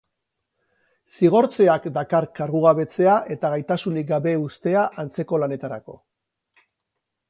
[1.17, 6.03] Zigortzeak dakar kargugabetzea eta gaitasunik gabe uztea antzeko lanetarako.